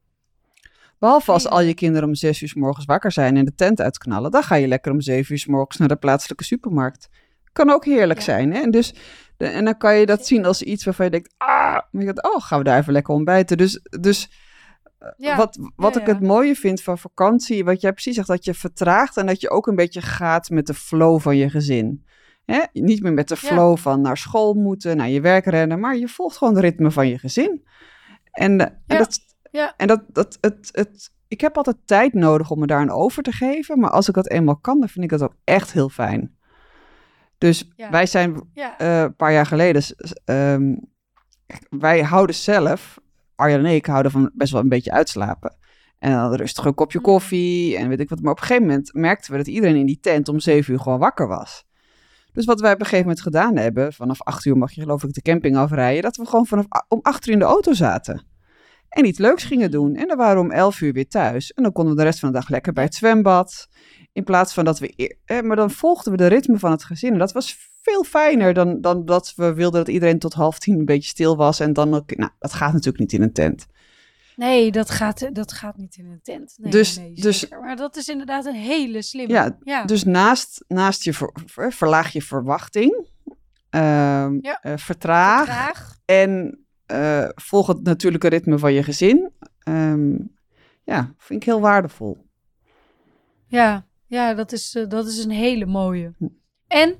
Behalve 0.99 1.31
als 1.31 1.47
al 1.47 1.61
je 1.61 1.73
kinderen 1.73 2.07
om 2.07 2.15
zes 2.15 2.41
uur 2.41 2.47
's 2.49 2.53
morgens 2.53 2.85
wakker 2.85 3.11
zijn 3.11 3.37
en 3.37 3.45
de 3.45 3.55
tent 3.55 3.81
uitknallen. 3.81 4.31
Dan 4.31 4.43
ga 4.43 4.55
je 4.55 4.67
lekker 4.67 4.91
om 4.91 5.01
zeven 5.01 5.31
uur 5.33 5.39
's 5.39 5.45
morgens 5.45 5.77
naar 5.77 5.87
de 5.87 5.95
plaatselijke 5.95 6.43
supermarkt. 6.43 7.09
Kan 7.57 7.69
ook 7.69 7.85
heerlijk 7.85 8.19
Ja. 8.19 8.25
zijn. 8.25 8.53
Hè? 8.53 8.61
En, 8.61 8.71
dus, 8.71 8.93
de, 9.37 9.45
en 9.45 9.65
dan 9.65 9.77
kan 9.77 9.95
je 9.95 10.05
dat 10.05 10.25
zien 10.27 10.45
als 10.45 10.61
iets 10.61 10.85
waarvan 10.85 11.05
je 11.05 11.11
denkt, 11.11 11.33
ah, 11.37 11.47
maar 11.73 11.87
je 11.91 12.03
denkt, 12.03 12.23
oh, 12.23 12.41
gaan 12.41 12.57
we 12.57 12.63
daar 12.63 12.79
even 12.79 12.93
lekker 12.93 13.13
ontbijten. 13.13 13.57
Dus, 13.57 13.79
dus 13.99 14.29
Ja, 15.17 15.35
wat, 15.37 15.59
wat 15.75 15.93
ja, 15.93 16.01
ik 16.01 16.07
het 16.07 16.21
mooie 16.21 16.55
vind 16.55 16.81
van 16.81 16.97
vakantie, 16.97 17.63
wat 17.65 17.81
jij 17.81 17.91
precies 17.91 18.15
zegt, 18.15 18.27
dat 18.27 18.45
je 18.45 18.53
vertraagt 18.53 19.17
en 19.17 19.25
dat 19.25 19.41
je 19.41 19.49
ook 19.49 19.67
een 19.67 19.75
beetje 19.75 20.01
gaat 20.01 20.49
met 20.49 20.67
de 20.67 20.73
flow 20.73 21.19
van 21.19 21.37
je 21.37 21.49
gezin. 21.49 22.05
Hè? 22.45 22.59
Niet 22.73 23.01
meer 23.01 23.13
met 23.13 23.27
de 23.27 23.35
flow 23.35 23.77
van 23.77 24.01
naar 24.01 24.17
school 24.17 24.53
moeten, 24.53 24.97
naar 24.97 25.09
je 25.09 25.21
werk 25.21 25.45
rennen, 25.45 25.79
maar 25.79 25.97
je 25.97 26.07
volgt 26.07 26.37
gewoon 26.37 26.53
het 26.53 26.63
ritme 26.63 26.91
van 26.91 27.07
je 27.07 27.17
gezin. 27.17 27.65
En, 28.31 28.59
eh, 28.59 28.67
en 28.87 28.97
dat, 28.97 29.19
Ja. 29.51 29.73
en 29.77 29.87
dat, 29.87 30.03
dat 30.07 30.37
het, 30.41 30.69
het, 30.71 31.11
ik 31.27 31.41
heb 31.41 31.57
altijd 31.57 31.77
tijd 31.85 32.13
nodig 32.13 32.51
om 32.51 32.59
me 32.59 32.67
daar 32.67 32.79
aan 32.79 32.89
over 32.91 33.23
te 33.23 33.31
geven, 33.31 33.79
maar 33.79 33.89
als 33.89 34.07
ik 34.07 34.13
dat 34.13 34.29
eenmaal 34.29 34.57
kan, 34.57 34.79
dan 34.79 34.89
vind 34.89 35.03
ik 35.05 35.11
dat 35.11 35.21
ook 35.21 35.35
echt 35.43 35.71
heel 35.71 35.89
fijn. 35.89 36.36
Dus 37.37 37.71
Ja. 37.75 37.89
wij 37.89 38.05
zijn 38.05 38.49
Ja, 38.53 38.77
eh, 38.77 39.01
een 39.01 39.15
paar 39.15 39.31
jaar 39.33 39.45
geleden. 39.45 39.83
ehm, 40.25 40.75
wij 41.69 42.01
houden 42.03 42.35
zelf, 42.35 42.99
Arjan 43.35 43.65
en 43.65 43.75
ik 43.75 43.85
houden 43.85 44.11
van 44.11 44.31
best 44.33 44.51
wel 44.51 44.61
een 44.61 44.69
beetje 44.69 44.91
uitslapen. 44.91 45.55
En 45.99 46.11
dan 46.11 46.33
rustig 46.33 46.65
een 46.65 46.73
kopje 46.73 46.97
Mm. 46.97 47.03
koffie 47.03 47.77
en 47.77 47.89
weet 47.89 47.99
ik 47.99 48.09
wat. 48.09 48.21
Maar 48.21 48.31
op 48.31 48.37
een 48.39 48.45
gegeven 48.45 48.67
moment 48.67 48.93
merkten 48.93 49.31
we 49.31 49.37
dat 49.37 49.47
iedereen 49.47 49.75
in 49.75 49.85
die 49.85 49.99
tent 49.99 50.29
om 50.29 50.39
zeven 50.39 50.73
uur 50.73 50.79
gewoon 50.79 50.99
wakker 50.99 51.27
was. 51.27 51.65
Dus 52.33 52.45
wat 52.45 52.59
wij 52.59 52.73
op 52.73 52.79
een 52.79 52.85
gegeven 52.85 53.05
moment 53.07 53.23
gedaan 53.23 53.55
hebben, 53.55 53.93
vanaf 53.93 54.21
acht 54.21 54.45
uur 54.45 54.57
mag 54.57 54.71
je 54.71 54.81
geloof 54.81 55.03
ik 55.03 55.13
de 55.13 55.21
camping 55.21 55.57
afrijden, 55.57 56.01
dat 56.01 56.15
we 56.15 56.25
gewoon 56.25 56.45
vanaf 56.45 56.65
om 56.87 56.99
acht 57.01 57.27
uur 57.27 57.33
in 57.33 57.39
de 57.39 57.45
auto 57.45 57.73
zaten. 57.73 58.25
En 58.89 59.05
iets 59.05 59.19
leuks 59.19 59.43
gingen 59.43 59.71
doen. 59.71 59.95
En 59.95 60.07
dan 60.07 60.17
waren 60.17 60.35
we 60.35 60.41
om 60.41 60.51
elf 60.51 60.81
uur 60.81 60.93
weer 60.93 61.07
thuis. 61.07 61.51
En 61.53 61.63
dan 61.63 61.71
konden 61.71 61.93
we 61.93 61.99
de 61.99 62.05
rest 62.05 62.19
van 62.19 62.31
de 62.31 62.35
dag 62.39 62.49
lekker 62.49 62.73
bij 62.73 62.83
het 62.83 62.95
zwembad. 62.95 63.67
In 64.17 64.23
plaats 64.23 64.53
van 64.53 64.65
dat 64.65 64.79
we... 64.79 65.15
eh, 65.25 65.41
maar 65.41 65.55
dan 65.55 65.71
volgden 65.71 66.11
we 66.11 66.17
de 66.17 66.27
ritme 66.27 66.59
van 66.59 66.71
het 66.71 66.83
gezin. 66.83 67.11
En 67.13 67.19
dat 67.19 67.31
was 67.31 67.57
veel 67.81 68.03
fijner 68.03 68.53
dan, 68.53 68.81
dan 68.81 69.05
dat 69.05 69.33
we 69.35 69.53
wilden 69.53 69.79
dat 69.85 69.93
iedereen 69.93 70.19
tot 70.19 70.33
half 70.33 70.59
tien 70.59 70.79
een 70.79 70.85
beetje 70.85 71.09
stil 71.09 71.35
was. 71.35 71.59
En 71.59 71.73
dan 71.73 71.93
ook... 71.93 72.15
Nou, 72.15 72.31
dat 72.39 72.53
gaat 72.53 72.71
natuurlijk 72.73 72.99
niet 72.99 73.13
in 73.13 73.21
een 73.21 73.33
tent. 73.33 73.65
Nee, 74.35 74.71
dat 74.71 74.89
gaat, 74.89 75.29
dat 75.35 75.51
gaat 75.51 75.77
niet 75.77 75.95
in 75.95 76.05
een 76.05 76.19
tent. 76.23 76.55
Nee, 76.57 76.71
Dus- 76.71 76.97
nee, 76.97 77.13
dus-. 77.13 77.49
Maar 77.49 77.75
dat 77.75 77.95
is 77.95 78.07
inderdaad 78.07 78.45
een 78.45 78.53
hele 78.55 79.01
slimme. 79.01 79.33
Ja, 79.33 79.57
ja. 79.63 79.85
Dus 79.85 80.03
naast, 80.03 80.65
naast 80.67 81.03
je 81.03 81.13
ver- 81.13 81.35
ver- 81.45 81.73
verlaag 81.73 82.11
je 82.13 82.21
verwachting. 82.21 83.05
ehm, 83.69 84.37
Ja. 84.41 84.61
eh, 84.61 84.73
vertraag. 84.77 85.97
En 86.05 86.59
eh, 86.85 87.27
volg 87.35 87.67
het 87.67 87.83
natuurlijke 87.83 88.27
ritme 88.27 88.57
van 88.57 88.73
je 88.73 88.83
gezin. 88.83 89.31
Ehm, 89.59 90.15
ja, 90.83 91.13
vind 91.17 91.41
ik 91.41 91.43
heel 91.47 91.61
waardevol. 91.61 92.25
Ja, 93.47 93.85
ja 94.07 94.33
dat, 94.33 94.51
is, 94.51 94.75
eh, 94.75 94.87
dat 94.87 95.07
is 95.07 95.23
een 95.23 95.31
hele 95.31 95.65
mooie. 95.65 96.13
En 96.67 96.99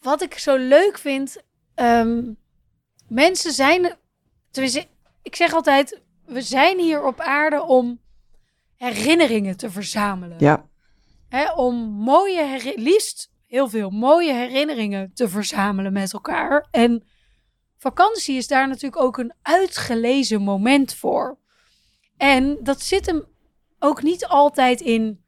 wat 0.00 0.22
ik 0.22 0.38
zo 0.38 0.56
leuk 0.56 0.98
vind, 0.98 1.42
ehm, 1.74 2.32
mensen 3.08 3.52
zijn, 3.52 3.96
tenminste, 4.50 4.86
ik 5.22 5.36
zeg 5.36 5.52
altijd, 5.52 6.02
we 6.24 6.42
zijn 6.42 6.78
hier 6.78 7.04
op 7.04 7.20
aarde 7.20 7.62
om 7.62 8.00
herinneringen 8.76 9.56
te 9.56 9.70
verzamelen. 9.70 10.36
Ja, 10.38 10.68
Hè, 11.28 11.52
om 11.52 11.76
mooie, 11.90 12.72
liefst 12.76 13.32
heel 13.46 13.68
veel 13.68 13.90
mooie 13.90 14.32
herinneringen 14.32 15.10
te 15.14 15.28
verzamelen 15.28 15.92
met 15.92 16.12
elkaar. 16.12 16.68
En 16.70 17.04
vakantie 17.76 18.36
is 18.36 18.46
daar 18.46 18.68
natuurlijk 18.68 19.02
ook 19.02 19.18
een 19.18 19.34
uitgelezen 19.42 20.42
moment 20.42 20.94
voor. 20.94 21.38
En 22.16 22.58
dat 22.62 22.80
zit 22.80 23.06
hem 23.06 23.24
ook 23.78 24.02
niet 24.02 24.26
altijd 24.26 24.80
in 24.80 25.24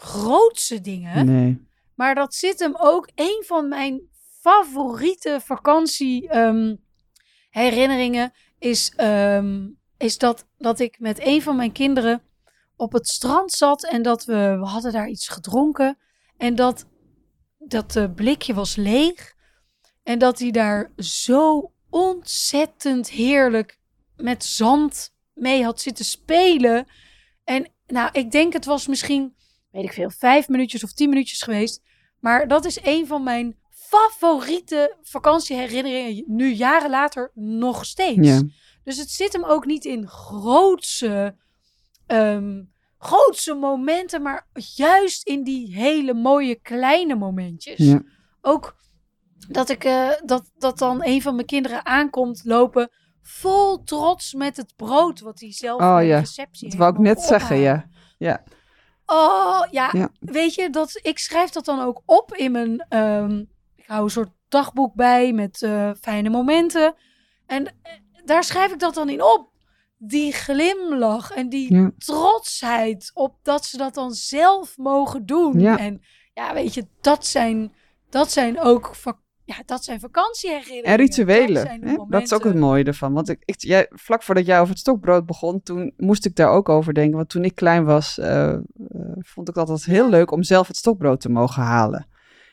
grootse 0.00 0.80
dingen. 0.80 1.26
nee. 1.26 1.66
Maar 1.94 2.14
dat 2.14 2.34
zit 2.34 2.58
hem 2.58 2.74
ook 2.76 3.08
een 3.14 3.44
van 3.46 3.68
mijn 3.68 4.00
favoriete 4.40 5.40
vakantie 5.44 6.28
ehm, 6.28 6.76
herinneringen 7.50 8.32
is, 8.58 8.92
ehm, 8.96 9.68
is 9.96 10.18
dat, 10.18 10.46
dat 10.58 10.80
ik 10.80 10.98
met 10.98 11.26
een 11.26 11.42
van 11.42 11.56
mijn 11.56 11.72
kinderen 11.72 12.22
op 12.76 12.92
het 12.92 13.08
strand 13.08 13.52
zat 13.52 13.84
en 13.84 14.02
dat 14.02 14.24
we, 14.24 14.56
we 14.60 14.66
hadden 14.66 14.92
daar 14.92 15.08
iets 15.08 15.28
gedronken 15.28 15.98
en 16.36 16.54
dat 16.54 16.86
dat 17.58 17.96
eh, 17.96 18.04
blikje 18.14 18.54
was 18.54 18.76
leeg 18.76 19.34
en 20.02 20.18
dat 20.18 20.38
hij 20.38 20.50
daar 20.50 20.92
zo 20.96 21.72
ontzettend 21.90 23.10
heerlijk 23.10 23.78
met 24.16 24.44
zand 24.44 25.14
mee 25.34 25.64
had 25.64 25.80
zitten 25.80 26.04
spelen. 26.04 26.86
En 27.44 27.72
nou, 27.86 28.08
ik 28.12 28.30
denk 28.30 28.52
het 28.52 28.64
was 28.64 28.86
misschien, 28.86 29.34
weet 29.70 29.84
ik 29.84 29.92
veel, 29.92 30.10
vijf 30.10 30.48
minuutjes 30.48 30.84
of 30.84 30.92
tien 30.92 31.08
minuutjes 31.08 31.42
geweest. 31.42 31.82
Maar 32.20 32.48
dat 32.48 32.64
is 32.64 32.78
een 32.82 33.06
van 33.06 33.22
mijn 33.22 33.56
favoriete 33.70 34.96
vakantieherinneringen, 35.02 36.24
nu 36.26 36.52
jaren 36.52 36.90
later 36.90 37.30
nog 37.34 37.84
steeds. 37.84 38.28
Ja. 38.28 38.42
Dus 38.84 38.96
het 38.96 39.10
zit 39.10 39.32
hem 39.32 39.44
ook 39.44 39.66
niet 39.66 39.84
in 39.84 40.08
grootse, 40.08 41.36
ehm, 42.06 42.62
grootse 42.98 43.54
momenten, 43.54 44.22
maar 44.22 44.48
juist 44.74 45.26
in 45.28 45.44
die 45.44 45.74
hele 45.74 46.14
mooie 46.14 46.54
kleine 46.54 47.14
momentjes. 47.14 47.78
Ja. 47.78 48.02
Ook 48.40 48.76
dat 49.48 49.68
ik 49.68 49.84
eh, 49.84 50.08
dat, 50.24 50.50
dat 50.58 50.78
dan 50.78 51.04
een 51.04 51.22
van 51.22 51.34
mijn 51.34 51.46
kinderen 51.46 51.86
aankomt 51.86 52.40
lopen, 52.44 52.90
vol 53.22 53.82
trots 53.82 54.34
met 54.34 54.56
het 54.56 54.72
brood 54.76 55.20
wat 55.20 55.40
hij 55.40 55.52
zelf 55.52 55.80
Oh 55.80 56.06
ja, 56.06 56.18
receptie 56.18 56.68
Dat 56.68 56.78
wou 56.78 56.90
ik 56.90 56.96
heeft 56.96 57.18
net 57.18 57.28
zeggen, 57.28 57.56
ja. 57.56 57.88
Ja, 58.18 58.44
Oh 59.10 59.60
ja, 59.70 59.88
Ja. 59.92 60.10
weet 60.20 60.54
je, 60.54 60.70
dat, 60.70 60.98
ik 61.02 61.18
schrijf 61.18 61.50
dat 61.50 61.64
dan 61.64 61.80
ook 61.80 62.02
op 62.04 62.34
in 62.34 62.52
mijn. 62.52 62.86
ehm, 62.88 63.44
ik 63.76 63.86
hou 63.86 64.02
een 64.04 64.10
soort 64.10 64.30
dagboek 64.48 64.94
bij 64.94 65.32
met 65.32 65.62
eh, 65.62 65.90
fijne 66.00 66.28
momenten. 66.30 66.94
En 67.46 67.66
eh, 67.66 67.72
daar 68.24 68.44
schrijf 68.44 68.72
ik 68.72 68.78
dat 68.78 68.94
dan 68.94 69.08
in 69.08 69.22
op. 69.22 69.50
Die 69.98 70.32
glimlach 70.32 71.30
en 71.30 71.48
die 71.48 71.74
Ja. 71.74 71.90
trotsheid 71.98 73.10
op 73.14 73.36
dat 73.42 73.64
ze 73.64 73.76
dat 73.76 73.94
dan 73.94 74.12
zelf 74.12 74.76
mogen 74.76 75.26
doen. 75.26 75.60
Ja. 75.60 75.78
En 75.78 76.02
ja, 76.34 76.54
weet 76.54 76.74
je, 76.74 76.86
dat 77.00 77.26
zijn, 77.26 77.74
dat 78.10 78.32
zijn 78.32 78.60
ook 78.60 78.94
vak- 78.94 79.22
ja, 79.48 79.62
dat 79.66 79.84
zijn 79.84 80.00
vakantieherinneringen. 80.00 80.90
En 80.90 80.96
rituelen. 80.96 81.80
Dat, 81.96 82.06
dat 82.10 82.22
is 82.22 82.32
ook 82.32 82.44
het 82.44 82.54
mooie 82.54 82.84
ervan. 82.84 83.12
Want 83.12 83.28
ik, 83.28 83.42
ik, 83.44 83.54
jij, 83.58 83.86
vlak 83.90 84.22
voordat 84.22 84.46
jij 84.46 84.58
over 84.58 84.70
het 84.70 84.78
stokbrood 84.78 85.26
begon, 85.26 85.62
toen 85.62 85.92
moest 85.96 86.24
ik 86.24 86.36
daar 86.36 86.50
ook 86.50 86.68
over 86.68 86.94
denken. 86.94 87.16
Want 87.16 87.28
toen 87.28 87.44
ik 87.44 87.54
klein 87.54 87.84
was, 87.84 88.18
eh, 88.18 88.48
eh, 88.52 88.60
vond 89.18 89.48
ik 89.48 89.54
het 89.54 89.68
altijd 89.68 89.84
heel 89.84 90.08
leuk 90.08 90.30
om 90.30 90.42
zelf 90.42 90.66
het 90.66 90.76
stokbrood 90.76 91.20
te 91.20 91.28
mogen 91.28 91.62
halen. 91.62 92.06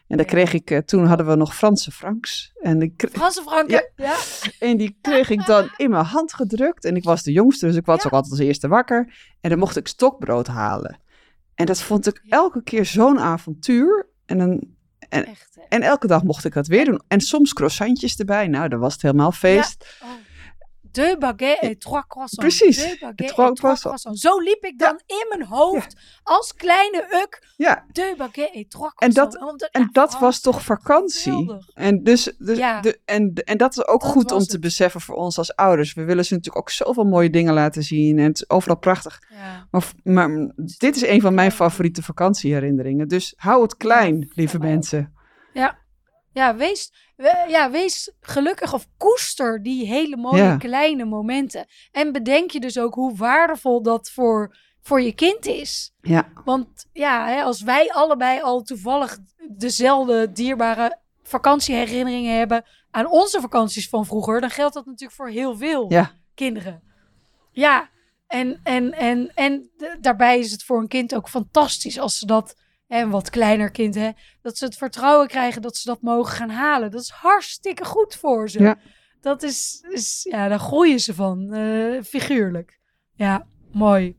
En 0.08 0.18
dan 0.18 0.26
kreeg 0.26 0.54
ik, 0.54 0.72
eh, 0.72 0.78
toen 0.78 1.06
hadden 1.06 1.28
we 1.28 1.36
nog 1.36 1.56
Franse 1.56 1.92
franks. 1.92 2.54
En, 2.62 2.82
ik, 2.82 3.08
Franse 3.12 3.42
Franken, 3.42 3.92
ja. 3.96 4.16
en 4.60 4.78
die 4.78 4.98
kreeg 5.02 5.30
ik 5.30 5.46
dan 5.46 5.70
in 5.78 5.90
mijn 5.90 6.06
hand 6.06 6.34
gedrukt. 6.34 6.86
En 6.86 6.96
ik 6.96 7.04
was 7.04 7.24
de 7.24 7.32
jongste, 7.32 7.66
dus 7.66 7.76
ik 7.76 7.86
was 7.86 7.98
Ja. 7.98 8.06
ook 8.06 8.14
altijd 8.14 8.32
als 8.32 8.42
eerste 8.42 8.68
wakker. 8.68 9.14
En 9.42 9.50
dan 9.50 9.60
mocht 9.60 9.76
ik 9.76 9.88
stokbrood 9.88 10.48
halen. 10.48 11.00
En 11.56 11.66
dat 11.66 11.82
vond 11.82 12.08
ik 12.08 12.24
elke 12.30 12.64
keer 12.64 12.86
zo'n 12.86 13.20
avontuur. 13.20 14.10
En 14.26 14.38
dan 14.38 14.75
Echt, 15.10 15.56
hè. 15.56 15.62
en 15.70 15.82
elke 15.82 16.08
dag 16.08 16.24
mocht 16.24 16.46
ik 16.46 16.54
dat 16.54 16.68
weer 16.68 16.86
doen. 16.86 17.02
En 17.08 17.22
soms 17.22 17.54
croissantjes 17.54 18.16
erbij. 18.16 18.48
Nou, 18.48 18.70
dan 18.70 18.80
was 18.80 18.94
het 18.94 19.02
helemaal 19.02 19.32
feest. 19.32 19.98
Oh. 20.04 20.10
Deux 20.96 21.18
baguettes 21.18 21.64
et 21.64 21.76
trois 21.80 22.06
croissants. 22.08 22.42
Precies, 22.42 22.78
Deux 22.78 22.98
baguettes 23.02 23.28
trois 23.34 23.54
croissants. 23.54 23.80
croissants. 23.82 24.22
Zo 24.22 24.40
liep 24.40 24.64
ik 24.64 24.80
dan 24.80 25.02
in 25.06 25.26
mijn 25.30 25.44
hoofd 25.50 25.96
als 26.24 26.54
kleine 26.54 27.08
uk. 27.24 27.54
Ja, 27.58 27.86
Deux 27.92 28.16
baguettes 28.18 28.62
et 28.62 28.70
trois 28.70 28.92
En 28.98 29.10
dat- 29.10 29.16
croissants. 29.28 29.52
Omdat- 29.52 29.70
en 29.72 29.82
ja, 29.82 29.90
dat 29.92 30.14
oh, 30.14 30.20
was 30.20 30.42
toch 30.42 30.56
wat 30.56 30.64
vakantie? 30.64 31.32
geweldig. 31.32 31.70
En, 31.74 32.04
dus, 32.04 32.24
dus 32.38 32.58
de, 32.58 33.00
en, 33.06 33.34
en 33.34 33.58
dat 33.58 33.72
is 33.78 33.88
ook 33.88 34.02
Dat 34.02 34.12
goed 34.12 34.32
om 34.32 34.40
te 34.44 34.60
beseffen 34.60 35.02
voor 35.02 35.16
ons 35.16 35.38
als 35.38 35.56
ouders. 35.56 35.94
We 35.94 36.04
willen 36.04 36.26
ze 36.26 36.34
natuurlijk 36.34 36.64
ook 36.66 36.70
zoveel 36.70 37.04
mooie 37.04 37.30
dingen 37.30 37.54
laten 37.54 37.84
zien. 37.84 38.18
En 38.20 38.26
het 38.26 38.36
is 38.38 38.50
overal 38.50 38.78
prachtig. 38.78 39.20
Ja. 39.30 39.68
Maar, 39.72 39.84
maar 40.04 40.52
dit 40.56 40.96
is 40.96 41.06
een 41.08 41.22
van 41.22 41.34
mijn 41.34 41.52
favoriete 41.52 42.04
vakantieherinneringen. 42.04 43.08
Dus 43.08 43.34
hou 43.38 43.62
het 43.62 43.78
klein, 43.78 44.32
lieve 44.34 44.60
mensen. 44.60 45.14
Ja, 45.54 45.78
wees, 46.56 46.92
we- 47.16 47.46
ja, 47.48 47.72
wees 47.72 48.12
gelukkig 48.22 48.74
of 48.74 48.88
koester 48.98 49.64
die 49.64 49.86
hele 49.86 50.18
mooie 50.18 50.44
Ja. 50.44 50.58
kleine 50.58 51.06
momenten. 51.06 51.66
En 51.92 52.12
bedenk 52.12 52.52
je 52.52 52.60
dus 52.60 52.78
ook 52.80 52.94
hoe 52.94 53.16
waardevol 53.16 53.82
dat 53.82 54.10
voor, 54.10 54.58
voor 54.82 55.02
je 55.02 55.12
kind 55.14 55.46
is. 55.46 55.94
Ja, 56.02 56.28
Want 56.46 56.86
ja, 56.94 57.28
hè, 57.28 57.42
als 57.44 57.62
wij 57.62 57.92
allebei 57.92 58.42
al 58.42 58.62
toevallig 58.62 59.18
dezelfde 59.52 60.32
dierbare 60.32 60.98
vakantieherinneringen 61.24 62.38
hebben 62.38 62.66
aan 62.92 63.08
onze 63.12 63.42
vakanties 63.42 63.90
van 63.90 64.06
vroeger, 64.06 64.42
dan 64.42 64.50
geldt 64.50 64.74
dat 64.74 64.86
natuurlijk 64.86 65.18
voor 65.18 65.30
heel 65.30 65.56
veel 65.58 65.92
Ja. 65.92 66.12
kinderen. 66.36 66.84
Ja, 67.52 67.90
en, 68.28 68.60
en, 68.64 68.92
en, 68.94 69.32
en 69.36 69.70
daarbij 70.00 70.40
is 70.40 70.52
het 70.52 70.64
voor 70.64 70.80
een 70.80 70.88
kind 70.88 71.16
ook 71.16 71.30
fantastisch 71.30 72.00
als 72.00 72.18
ze 72.18 72.26
dat, 72.26 72.56
een 73.02 73.10
wat 73.10 73.30
kleiner 73.30 73.72
kind, 73.72 73.96
hè, 73.96 74.10
dat 74.42 74.58
ze 74.58 74.66
het 74.66 74.78
vertrouwen 74.78 75.28
krijgen 75.28 75.62
dat 75.62 75.78
ze 75.78 75.88
dat 75.88 76.02
mogen 76.02 76.34
gaan 76.34 76.50
halen. 76.50 76.92
Dat 76.92 77.02
is 77.02 77.10
hartstikke 77.10 77.86
goed 77.86 78.16
voor 78.16 78.50
ze. 78.50 78.62
Ja. 78.62 78.78
Dat 79.22 79.44
is, 79.44 79.86
is, 79.90 80.28
ja, 80.30 80.48
daar 80.48 80.60
groeien 80.60 81.00
ze 81.00 81.14
van, 81.14 81.54
eh, 81.54 82.02
figuurlijk. 82.04 82.80
Ja, 83.14 83.48
mooi. 83.72 84.18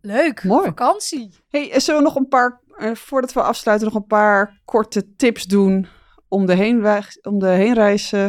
Leuk, 0.00 0.44
Mooi. 0.44 0.64
vakantie. 0.64 1.34
Hey, 1.48 1.80
zullen 1.80 2.00
we 2.00 2.06
nog 2.06 2.16
een 2.16 2.28
paar, 2.28 2.60
eh, 2.76 2.94
voordat 2.94 3.32
we 3.32 3.42
afsluiten, 3.42 3.86
nog 3.86 3.96
een 3.96 4.06
paar 4.06 4.60
korte 4.64 5.14
tips 5.14 5.44
doen 5.44 5.86
om 6.28 6.46
de, 6.46 6.54
heenweg, 6.54 7.16
om 7.22 7.38
de 7.38 7.48
heenreis 7.48 8.12
eh, 8.12 8.26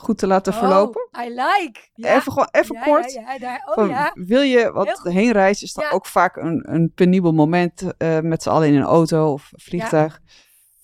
goed 0.00 0.18
te 0.18 0.26
laten 0.26 0.52
verlopen? 0.52 1.08
Oh, 1.12 1.24
I 1.24 1.28
like. 1.28 1.80
Ja. 1.94 2.14
Even, 2.16 2.32
gewoon, 2.32 2.48
even 2.50 2.74
Ja, 2.74 2.82
kort. 2.82 3.12
Ja, 3.12 3.38
daar, 3.38 3.62
oh 3.64 3.74
Van. 3.74 4.10
Wil 4.26 4.40
je, 4.42 4.72
want 4.72 4.86
Heel 4.88 5.02
de 5.02 5.12
heenreis 5.12 5.62
is 5.62 5.74
Ja. 5.80 5.90
ook 5.90 6.06
vaak 6.06 6.36
een, 6.36 6.66
een 6.72 6.92
penibel 6.94 7.32
moment 7.32 7.96
eh, 7.98 8.18
met 8.20 8.42
z'n 8.42 8.48
allen 8.48 8.68
in 8.68 8.74
een 8.74 8.82
auto 8.82 9.32
of 9.32 9.50
vliegtuig. 9.56 10.20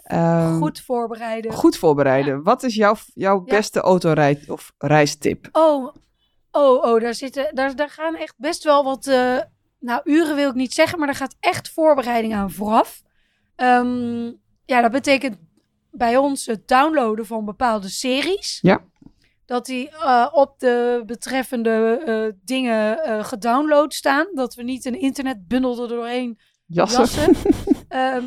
Ehm, 0.03 0.57
Goed 0.59 0.81
voorbereiden. 0.81 1.53
goed 1.53 1.77
voorbereiden. 1.77 2.43
Wat 2.43 2.63
is 2.63 2.75
jouw, 2.75 2.95
jouw 3.15 3.41
beste 3.41 3.81
autorij- 3.81 4.45
of 4.49 4.73
reistip? 4.79 5.49
Oh, 5.53 5.95
oh, 6.51 6.85
oh, 6.85 7.01
daar, 7.01 7.15
zitten, 7.15 7.55
daar, 7.55 7.77
daar 7.77 7.91
gaan 7.91 8.15
echt 8.17 8.35
best 8.37 8.65
wel 8.65 8.85
wat, 8.85 9.07
eh, 9.07 9.39
nou 9.81 10.01
uren 10.05 10.37
wil 10.37 10.49
ik 10.49 10.55
niet 10.55 10.73
zeggen, 10.75 10.99
maar 10.99 11.07
daar 11.07 11.17
gaat 11.17 11.37
echt 11.41 11.71
voorbereiding 11.71 12.35
aan 12.35 12.51
vooraf. 12.51 13.03
Ehm, 13.57 14.25
ja, 14.65 14.81
dat 14.81 14.91
betekent 14.91 15.37
bij 15.91 16.17
ons 16.17 16.47
het 16.47 16.69
downloaden 16.69 17.27
van 17.27 17.45
bepaalde 17.45 17.89
series. 17.89 18.59
Ja. 18.63 18.81
Dat 19.47 19.67
die 19.67 19.91
eh, 19.91 20.29
op 20.33 20.55
de 20.59 21.03
betreffende 21.07 22.03
eh, 22.07 22.33
dingen 22.45 23.05
eh, 23.05 23.25
gedownload 23.25 23.93
staan. 23.93 24.27
Dat 24.35 24.55
we 24.55 24.63
niet 24.63 24.85
een 24.85 25.01
internetbundel 25.01 25.83
er 25.83 25.89
doorheen 25.89 26.39
Jassen? 26.67 26.99
jassen. 27.01 27.35
Ehm, 27.89 28.25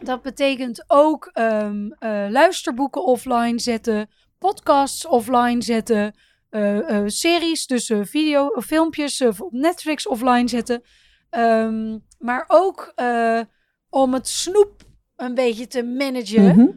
dat 0.00 0.22
betekent 0.22 0.84
ook 0.86 1.30
ehm, 1.32 1.90
eh, 1.98 2.26
luisterboeken 2.30 3.04
offline 3.04 3.58
zetten, 3.58 4.08
podcasts 4.38 5.06
offline 5.06 5.62
zetten, 5.62 6.14
series, 7.06 7.66
dus 7.66 7.92
video, 8.02 8.50
filmpjes 8.60 9.20
op 9.20 9.48
Netflix 9.50 10.06
offline 10.06 10.48
zetten. 10.48 10.82
Ehm, 11.30 11.98
maar 12.18 12.44
ook 12.46 12.94
om 13.90 14.14
het 14.14 14.28
snoep 14.28 14.82
een 15.16 15.34
beetje 15.34 15.66
te 15.66 15.82
managen, 15.82 16.44
Mhm. 16.56 16.68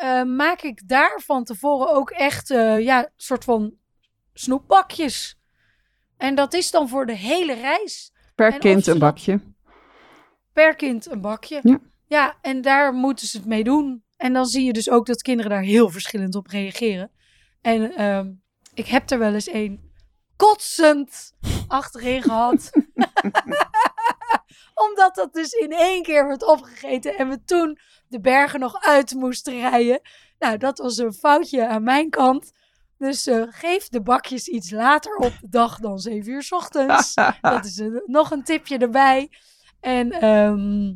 Eh, 0.00 0.22
maak 0.22 0.62
ik 0.62 0.88
daar 0.88 1.20
van 1.24 1.44
tevoren 1.44 1.88
ook 1.94 2.10
echt 2.10 2.50
eh, 2.50 2.80
ja, 2.80 3.10
soort 3.16 3.44
van 3.44 3.74
snoepbakjes. 4.32 5.38
En 6.16 6.34
dat 6.34 6.54
is 6.54 6.70
dan 6.70 6.88
voor 6.88 7.06
de 7.06 7.16
hele 7.16 7.54
reis 7.54 8.12
Per 8.34 8.52
En 8.52 8.58
kind 8.58 8.86
een 8.86 8.98
bakje. 8.98 9.40
per 10.52 10.74
kind 10.74 11.10
een 11.10 11.20
bakje. 11.20 11.60
Ja. 11.62 11.78
ja, 12.06 12.38
en 12.40 12.60
daar 12.60 12.92
moeten 12.92 13.26
ze 13.26 13.36
het 13.36 13.46
mee 13.46 13.64
doen. 13.64 14.04
En 14.16 14.32
dan 14.32 14.46
zie 14.46 14.64
je 14.64 14.72
dus 14.72 14.90
ook 14.90 15.06
dat 15.06 15.22
kinderen 15.22 15.50
daar 15.50 15.62
heel 15.62 15.88
verschillend 15.88 16.34
op 16.34 16.46
reageren. 16.46 17.10
En 17.60 17.94
ehm, 17.96 18.32
ik 18.74 18.86
heb 18.86 19.10
er 19.10 19.18
wel 19.18 19.34
eens 19.34 19.52
een 19.52 19.92
kotsend 20.36 21.32
achterin 21.68 22.22
gehad. 22.22 22.70
Omdat 24.88 25.14
dat 25.14 25.32
dus 25.34 25.52
in 25.52 25.72
één 25.72 26.02
keer 26.02 26.26
werd 26.26 26.44
opgegeten 26.46 27.16
en 27.16 27.28
we 27.28 27.44
toen 27.44 27.78
de 28.08 28.20
bergen 28.20 28.60
nog 28.60 28.84
uit 28.84 29.14
moesten 29.14 29.60
rijden. 29.60 30.00
Nou, 30.38 30.56
dat 30.56 30.78
was 30.78 30.96
een 30.98 31.12
foutje 31.12 31.66
aan 31.66 31.82
mijn 31.82 32.10
kant. 32.10 32.52
Dus 32.98 33.26
eh, 33.26 33.42
geef 33.48 33.88
de 33.88 34.02
bakjes 34.02 34.48
iets 34.48 34.70
later 34.70 35.16
op 35.16 35.32
de 35.40 35.48
dag 35.48 35.78
dan 35.78 35.98
7 35.98 36.32
uur 36.32 36.42
's 36.42 36.52
ochtends. 36.52 37.14
dat 37.40 37.64
is 37.64 37.76
een- 37.78 38.02
nog 38.06 38.30
een 38.30 38.42
tipje 38.44 38.78
erbij. 38.78 39.30
En 39.80 40.10
ehm, 40.12 40.86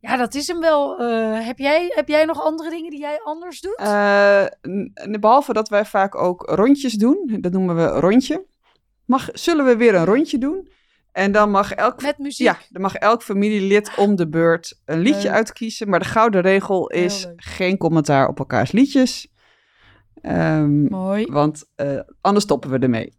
ja, 0.00 0.16
dat 0.16 0.34
is 0.34 0.46
hem 0.46 0.60
wel. 0.60 0.98
Eh, 0.98 1.46
heb, 1.46 1.58
jij, 1.58 1.92
heb 1.94 2.08
jij 2.08 2.24
nog 2.24 2.42
andere 2.42 2.70
dingen 2.70 2.90
die 2.90 3.00
jij 3.00 3.20
anders 3.22 3.60
doet? 3.60 3.76
Eh, 3.76 4.44
behalve 5.20 5.52
dat 5.52 5.68
wij 5.68 5.84
vaak 5.84 6.14
ook 6.14 6.42
rondjes 6.50 6.92
doen, 6.94 7.36
dat 7.40 7.52
noemen 7.52 7.76
we 7.76 7.86
rondje, 7.86 8.44
mag, 9.04 9.28
zullen 9.32 9.64
we 9.64 9.76
weer 9.76 9.94
een 9.94 10.04
rondje 10.04 10.38
doen. 10.38 10.68
En 11.14 11.32
dan 11.32 11.50
mag 11.50 11.72
elk, 11.72 12.02
Met 12.02 12.18
muziek? 12.18 12.46
ja, 12.46 12.56
dan 12.70 12.82
mag 12.82 12.94
elk 12.94 13.22
familielid 13.22 13.90
om 13.96 14.16
de 14.16 14.28
beurt 14.28 14.80
een 14.84 14.98
liedje 14.98 15.22
Leuk. 15.22 15.32
uitkiezen. 15.32 15.88
Maar 15.88 15.98
de 15.98 16.04
gouden 16.04 16.40
regel 16.40 16.88
is 16.90 17.28
geen 17.36 17.76
commentaar 17.76 18.28
op 18.28 18.38
elkaars 18.38 18.72
liedjes. 18.72 19.28
Ehm, 20.20 20.84
Mooi. 20.84 21.26
want 21.26 21.64
eh, 21.74 21.98
anders 22.20 22.44
stoppen 22.44 22.70
we 22.70 22.78
ermee. 22.78 23.16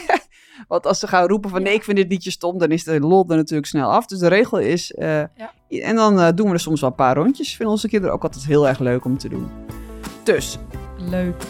want 0.68 0.86
als 0.86 0.98
ze 0.98 1.06
gaan 1.06 1.26
roepen 1.28 1.50
van 1.50 1.58
Ja. 1.60 1.66
nee, 1.66 1.74
ik 1.74 1.84
vind 1.84 1.96
dit 1.96 2.08
liedje 2.10 2.30
stom, 2.30 2.58
dan 2.58 2.70
is 2.70 2.84
de 2.84 3.00
lol 3.00 3.24
er 3.28 3.36
natuurlijk 3.36 3.66
snel 3.68 3.90
af. 3.90 4.06
Dus 4.06 4.18
de 4.18 4.28
regel 4.28 4.58
is, 4.58 4.92
eh, 4.92 5.20
en 5.68 5.94
dan 5.94 6.20
eh, 6.20 6.28
doen 6.34 6.46
we 6.46 6.52
er 6.52 6.60
soms 6.60 6.80
wel 6.80 6.90
een 6.90 6.96
paar 6.96 7.16
rondjes. 7.16 7.48
Vinden 7.48 7.68
onze 7.74 7.88
kinderen 7.88 8.14
ook 8.14 8.22
altijd 8.22 8.44
heel 8.44 8.68
erg 8.68 8.78
leuk 8.78 9.04
om 9.04 9.18
te 9.18 9.28
doen. 9.28 9.48
Dus, 10.22 10.58
Leuk. 10.98 11.42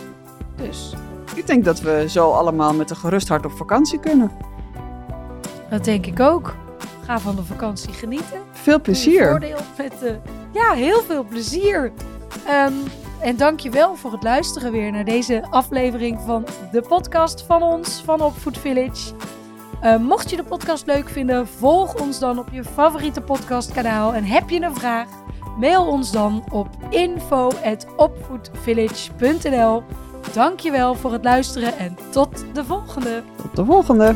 Dus, 0.56 0.92
ik 1.34 1.46
denk 1.46 1.64
dat 1.64 1.80
we 1.80 2.04
zo 2.08 2.30
allemaal 2.30 2.74
met 2.74 2.90
een 2.90 2.96
gerust 2.96 3.28
hart 3.28 3.44
op 3.44 3.52
vakantie 3.52 4.00
kunnen. 4.00 4.30
Dat 5.70 5.84
denk 5.84 6.06
ik 6.06 6.20
ook. 6.20 6.54
Ga 7.04 7.18
van 7.18 7.36
de 7.36 7.44
vakantie 7.44 7.92
genieten. 7.92 8.40
Veel 8.52 8.80
plezier. 8.80 9.28
Voordeel 9.28 9.58
met, 9.76 10.02
eh, 10.02 10.10
ja, 10.52 10.72
heel 10.72 11.02
veel 11.02 11.24
plezier. 11.24 11.92
Ehm, 12.46 12.72
en 13.20 13.36
dank 13.36 13.60
je 13.60 13.70
wel 13.70 13.96
voor 13.96 14.12
het 14.12 14.22
luisteren 14.22 14.72
weer 14.72 14.92
naar 14.92 15.04
deze 15.04 15.44
aflevering 15.50 16.20
van 16.26 16.46
de 16.72 16.80
podcast 16.80 17.42
van 17.42 17.62
ons, 17.62 18.02
van 18.04 18.20
Opvoed 18.20 18.58
Village. 18.58 19.12
Eh, 19.80 19.96
mocht 19.96 20.30
je 20.30 20.36
de 20.36 20.42
podcast 20.42 20.86
leuk 20.86 21.08
vinden, 21.08 21.48
volg 21.48 22.00
ons 22.00 22.18
dan 22.18 22.38
op 22.38 22.48
je 22.52 22.64
favoriete 22.64 23.20
podcastkanaal. 23.20 24.14
En 24.14 24.24
heb 24.24 24.50
je 24.50 24.60
een 24.60 24.74
vraag, 24.74 25.08
mail 25.58 25.86
ons 25.86 26.12
dan 26.12 26.44
op 26.50 26.68
info.opvoedvillage.nl 26.90 29.82
Dank 30.32 30.60
je 30.60 30.70
wel 30.70 30.94
voor 30.94 31.12
het 31.12 31.24
luisteren 31.24 31.78
en 31.78 31.96
tot 32.10 32.44
de 32.52 32.64
volgende! 32.64 33.22
Tot 33.42 33.56
de 33.56 33.64
volgende. 33.64 34.14